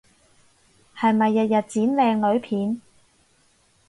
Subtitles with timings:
[0.97, 2.81] 係咪日日剪靚女片？